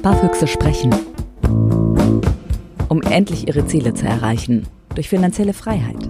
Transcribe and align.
Sparfüchse 0.00 0.46
sprechen. 0.46 0.94
Um 2.88 3.02
endlich 3.02 3.48
ihre 3.48 3.66
Ziele 3.66 3.92
zu 3.92 4.06
erreichen. 4.06 4.66
Durch 4.94 5.10
finanzielle 5.10 5.52
Freiheit. 5.52 6.08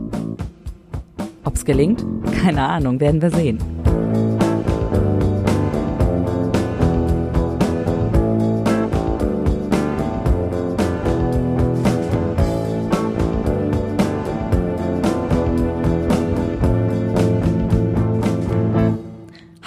Ob's 1.45 1.64
gelingt? 1.64 2.05
Keine 2.41 2.62
Ahnung, 2.62 3.00
werden 3.00 3.20
wir 3.20 3.32
sehen. 3.32 3.59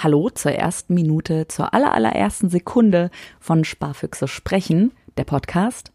Hallo 0.04 0.28
zur 0.28 0.52
ersten 0.52 0.92
Minute, 0.92 1.48
zur 1.48 1.72
allerallerersten 1.72 2.50
Sekunde 2.50 3.10
von 3.40 3.64
Sparfüchse 3.64 4.28
sprechen, 4.28 4.92
der 5.16 5.24
Podcast. 5.24 5.92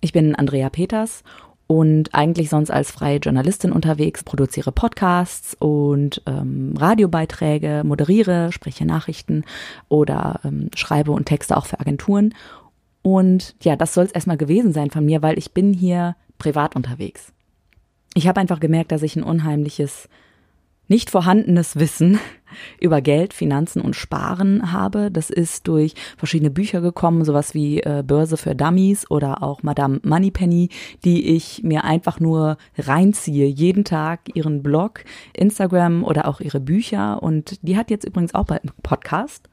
Ich 0.00 0.12
bin 0.12 0.34
Andrea 0.34 0.70
Peters 0.70 1.24
und 1.66 2.14
eigentlich 2.14 2.48
sonst 2.48 2.70
als 2.70 2.90
freie 2.90 3.18
Journalistin 3.18 3.70
unterwegs, 3.70 4.24
produziere 4.24 4.72
Podcasts 4.72 5.54
und 5.58 6.22
ähm, 6.24 6.72
Radiobeiträge, 6.78 7.82
moderiere, 7.84 8.50
spreche 8.50 8.86
Nachrichten 8.86 9.44
oder 9.90 10.40
ähm, 10.42 10.70
schreibe 10.74 11.12
und 11.12 11.26
texte 11.26 11.58
auch 11.58 11.66
für 11.66 11.80
Agenturen. 11.80 12.34
Und 13.02 13.56
ja, 13.62 13.76
das 13.76 13.92
soll 13.92 14.06
es 14.06 14.12
erstmal 14.12 14.38
gewesen 14.38 14.72
sein 14.72 14.90
von 14.90 15.04
mir, 15.04 15.20
weil 15.20 15.36
ich 15.36 15.52
bin 15.52 15.74
hier 15.74 16.16
privat 16.38 16.76
unterwegs. 16.76 17.34
Ich 18.14 18.26
habe 18.26 18.40
einfach 18.40 18.58
gemerkt, 18.58 18.90
dass 18.90 19.02
ich 19.02 19.16
ein 19.16 19.22
unheimliches 19.22 20.08
nicht 20.88 21.10
vorhandenes 21.10 21.76
Wissen 21.76 22.18
über 22.80 23.00
Geld, 23.00 23.34
Finanzen 23.34 23.80
und 23.80 23.94
Sparen 23.94 24.72
habe. 24.72 25.10
Das 25.10 25.30
ist 25.30 25.68
durch 25.68 25.94
verschiedene 26.16 26.50
Bücher 26.50 26.80
gekommen, 26.80 27.24
sowas 27.24 27.54
wie 27.54 27.80
äh, 27.80 28.02
Börse 28.04 28.36
für 28.36 28.54
Dummies 28.54 29.10
oder 29.10 29.42
auch 29.42 29.62
Madame 29.62 30.00
Moneypenny, 30.02 30.70
die 31.04 31.36
ich 31.36 31.62
mir 31.62 31.84
einfach 31.84 32.20
nur 32.20 32.56
reinziehe, 32.76 33.46
jeden 33.46 33.84
Tag 33.84 34.34
ihren 34.34 34.62
Blog, 34.62 35.04
Instagram 35.34 36.04
oder 36.04 36.26
auch 36.26 36.40
ihre 36.40 36.60
Bücher. 36.60 37.22
Und 37.22 37.58
die 37.62 37.76
hat 37.76 37.90
jetzt 37.90 38.04
übrigens 38.04 38.34
auch 38.34 38.44
bald 38.44 38.62
einen 38.62 38.72
Podcast. 38.82 39.48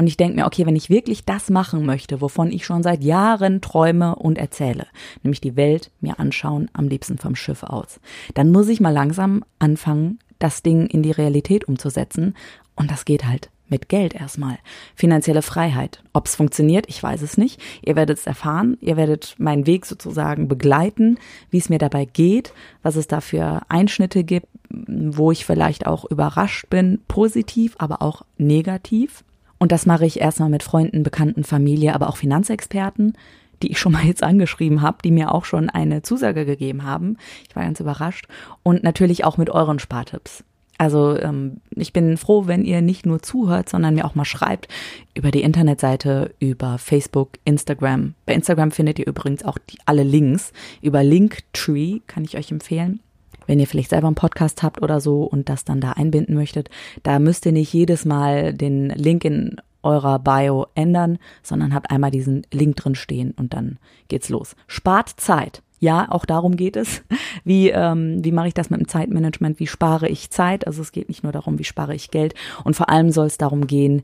Und 0.00 0.06
ich 0.06 0.16
denke 0.16 0.36
mir, 0.36 0.46
okay, 0.46 0.64
wenn 0.64 0.76
ich 0.76 0.88
wirklich 0.88 1.26
das 1.26 1.50
machen 1.50 1.84
möchte, 1.84 2.22
wovon 2.22 2.50
ich 2.50 2.64
schon 2.64 2.82
seit 2.82 3.04
Jahren 3.04 3.60
träume 3.60 4.14
und 4.14 4.38
erzähle, 4.38 4.86
nämlich 5.22 5.42
die 5.42 5.56
Welt 5.56 5.90
mir 6.00 6.18
anschauen, 6.18 6.70
am 6.72 6.88
liebsten 6.88 7.18
vom 7.18 7.36
Schiff 7.36 7.62
aus, 7.64 8.00
dann 8.32 8.50
muss 8.50 8.68
ich 8.68 8.80
mal 8.80 8.94
langsam 8.94 9.44
anfangen, 9.58 10.18
das 10.40 10.62
Ding 10.62 10.86
in 10.86 11.04
die 11.04 11.12
Realität 11.12 11.68
umzusetzen. 11.68 12.34
Und 12.74 12.90
das 12.90 13.04
geht 13.04 13.24
halt 13.24 13.50
mit 13.70 13.88
Geld 13.88 14.14
erstmal. 14.14 14.58
Finanzielle 14.94 15.42
Freiheit. 15.42 16.02
Ob 16.12 16.26
es 16.26 16.34
funktioniert, 16.34 16.86
ich 16.88 17.00
weiß 17.00 17.22
es 17.22 17.38
nicht. 17.38 17.60
Ihr 17.82 17.94
werdet 17.94 18.18
es 18.18 18.26
erfahren. 18.26 18.76
Ihr 18.80 18.96
werdet 18.96 19.36
meinen 19.38 19.66
Weg 19.66 19.86
sozusagen 19.86 20.48
begleiten, 20.48 21.18
wie 21.50 21.58
es 21.58 21.68
mir 21.68 21.78
dabei 21.78 22.04
geht, 22.04 22.52
was 22.82 22.96
es 22.96 23.06
da 23.06 23.20
für 23.20 23.62
Einschnitte 23.68 24.24
gibt, 24.24 24.48
wo 24.68 25.30
ich 25.30 25.46
vielleicht 25.46 25.86
auch 25.86 26.04
überrascht 26.04 26.68
bin, 26.68 27.00
positiv, 27.08 27.76
aber 27.78 28.02
auch 28.02 28.22
negativ. 28.38 29.24
Und 29.58 29.72
das 29.72 29.86
mache 29.86 30.06
ich 30.06 30.20
erstmal 30.20 30.48
mit 30.48 30.62
Freunden, 30.62 31.02
Bekannten, 31.02 31.44
Familie, 31.44 31.94
aber 31.94 32.08
auch 32.08 32.16
Finanzexperten, 32.16 33.14
die 33.62 33.70
ich 33.70 33.78
schon 33.78 33.92
mal 33.92 34.04
jetzt 34.04 34.22
angeschrieben 34.22 34.82
habe, 34.82 34.98
die 35.04 35.10
mir 35.10 35.32
auch 35.34 35.44
schon 35.44 35.70
eine 35.70 36.02
Zusage 36.02 36.46
gegeben 36.46 36.84
haben. 36.84 37.16
Ich 37.48 37.56
war 37.56 37.64
ganz 37.64 37.80
überrascht. 37.80 38.26
Und 38.62 38.82
natürlich 38.82 39.24
auch 39.24 39.36
mit 39.36 39.50
euren 39.50 39.78
Spartipps. 39.78 40.44
Also 40.80 41.18
ähm, 41.18 41.58
ich 41.76 41.92
bin 41.92 42.16
froh, 42.16 42.46
wenn 42.46 42.64
ihr 42.64 42.80
nicht 42.80 43.04
nur 43.04 43.20
zuhört, 43.20 43.68
sondern 43.68 43.96
mir 43.96 44.06
auch 44.06 44.14
mal 44.14 44.24
schreibt 44.24 44.66
über 45.14 45.30
die 45.30 45.42
Internetseite, 45.42 46.34
über 46.38 46.78
Facebook, 46.78 47.32
Instagram. 47.44 48.14
Bei 48.24 48.32
Instagram 48.32 48.70
findet 48.70 48.98
ihr 48.98 49.06
übrigens 49.06 49.44
auch 49.44 49.58
die, 49.58 49.76
alle 49.84 50.04
Links. 50.04 50.54
Über 50.80 51.04
Linktree 51.04 52.00
kann 52.06 52.24
ich 52.24 52.38
euch 52.38 52.50
empfehlen. 52.50 53.00
Wenn 53.46 53.60
ihr 53.60 53.66
vielleicht 53.66 53.90
selber 53.90 54.06
einen 54.06 54.14
Podcast 54.14 54.62
habt 54.62 54.80
oder 54.80 55.00
so 55.00 55.24
und 55.24 55.50
das 55.50 55.66
dann 55.66 55.82
da 55.82 55.92
einbinden 55.92 56.34
möchtet, 56.34 56.70
da 57.02 57.18
müsst 57.18 57.44
ihr 57.44 57.52
nicht 57.52 57.74
jedes 57.74 58.06
Mal 58.06 58.54
den 58.54 58.88
Link 58.88 59.26
in 59.26 59.60
eurer 59.82 60.18
Bio 60.18 60.66
ändern, 60.74 61.18
sondern 61.42 61.74
habt 61.74 61.90
einmal 61.90 62.10
diesen 62.10 62.46
Link 62.52 62.76
drin 62.76 62.94
stehen 62.94 63.32
und 63.32 63.54
dann 63.54 63.78
geht's 64.08 64.28
los. 64.28 64.56
Spart 64.66 65.08
Zeit. 65.08 65.62
Ja, 65.78 66.08
auch 66.10 66.26
darum 66.26 66.56
geht 66.56 66.76
es. 66.76 67.02
Wie, 67.44 67.70
ähm, 67.70 68.22
wie 68.22 68.32
mache 68.32 68.48
ich 68.48 68.54
das 68.54 68.68
mit 68.68 68.80
dem 68.80 68.88
Zeitmanagement? 68.88 69.58
Wie 69.58 69.66
spare 69.66 70.08
ich 70.08 70.30
Zeit? 70.30 70.66
Also 70.66 70.82
es 70.82 70.92
geht 70.92 71.08
nicht 71.08 71.22
nur 71.22 71.32
darum, 71.32 71.58
wie 71.58 71.64
spare 71.64 71.94
ich 71.94 72.10
Geld. 72.10 72.34
Und 72.64 72.76
vor 72.76 72.90
allem 72.90 73.10
soll 73.10 73.26
es 73.26 73.38
darum 73.38 73.66
gehen, 73.66 74.02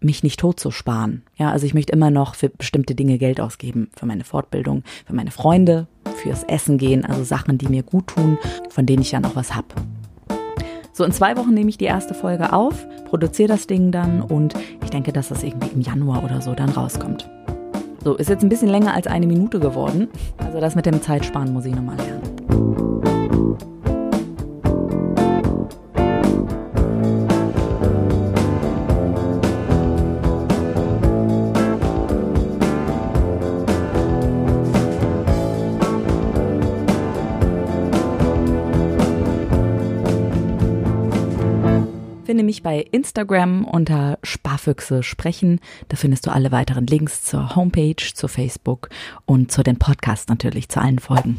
mich 0.00 0.22
nicht 0.22 0.38
tot 0.38 0.60
zu 0.60 0.70
sparen. 0.70 1.22
Ja, 1.36 1.50
also 1.50 1.66
ich 1.66 1.74
möchte 1.74 1.92
immer 1.92 2.12
noch 2.12 2.36
für 2.36 2.48
bestimmte 2.48 2.94
Dinge 2.94 3.18
Geld 3.18 3.40
ausgeben. 3.40 3.90
Für 3.96 4.06
meine 4.06 4.22
Fortbildung, 4.22 4.84
für 5.06 5.14
meine 5.14 5.32
Freunde, 5.32 5.88
fürs 6.22 6.44
Essen 6.44 6.78
gehen. 6.78 7.04
Also 7.04 7.24
Sachen, 7.24 7.58
die 7.58 7.66
mir 7.66 7.82
gut 7.82 8.08
tun, 8.08 8.38
von 8.70 8.86
denen 8.86 9.02
ich 9.02 9.10
dann 9.10 9.24
auch 9.24 9.34
was 9.34 9.56
hab. 9.56 9.74
So, 10.98 11.04
in 11.04 11.12
zwei 11.12 11.36
Wochen 11.36 11.54
nehme 11.54 11.70
ich 11.70 11.78
die 11.78 11.84
erste 11.84 12.12
Folge 12.12 12.52
auf, 12.52 12.84
produziere 13.04 13.46
das 13.46 13.68
Ding 13.68 13.92
dann 13.92 14.20
und 14.20 14.54
ich 14.82 14.90
denke, 14.90 15.12
dass 15.12 15.28
das 15.28 15.44
irgendwie 15.44 15.68
im 15.68 15.80
Januar 15.80 16.24
oder 16.24 16.42
so 16.42 16.56
dann 16.56 16.70
rauskommt. 16.70 17.30
So, 18.02 18.16
ist 18.16 18.28
jetzt 18.28 18.42
ein 18.42 18.48
bisschen 18.48 18.66
länger 18.66 18.94
als 18.94 19.06
eine 19.06 19.28
Minute 19.28 19.60
geworden. 19.60 20.08
Also 20.38 20.58
das 20.58 20.74
mit 20.74 20.86
dem 20.86 21.00
Zeitsparen 21.00 21.52
muss 21.52 21.66
ich 21.66 21.74
nochmal 21.76 21.98
lernen. 21.98 23.07
Finde 42.28 42.44
mich 42.44 42.62
bei 42.62 42.80
Instagram 42.82 43.64
unter 43.64 44.18
Sparfüchse 44.22 45.02
sprechen. 45.02 45.60
Da 45.88 45.96
findest 45.96 46.26
du 46.26 46.30
alle 46.30 46.52
weiteren 46.52 46.86
Links 46.86 47.22
zur 47.22 47.56
Homepage, 47.56 47.96
zur 47.96 48.28
Facebook 48.28 48.90
und 49.24 49.50
zu 49.50 49.62
den 49.62 49.78
Podcasts 49.78 50.28
natürlich, 50.28 50.68
zu 50.68 50.78
allen 50.78 50.98
Folgen. 50.98 51.38